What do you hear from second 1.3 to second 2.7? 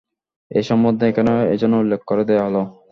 এজন্য উল্লেখ করে দেয়া হল।